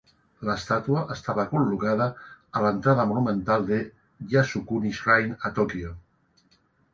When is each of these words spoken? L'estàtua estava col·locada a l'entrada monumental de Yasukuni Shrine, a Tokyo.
L'estàtua 0.47 1.01
estava 1.15 1.43
col·locada 1.51 2.07
a 2.59 2.63
l'entrada 2.67 3.05
monumental 3.11 3.67
de 3.69 3.79
Yasukuni 4.33 4.95
Shrine, 5.03 5.39
a 5.47 5.53
Tokyo. 5.61 5.95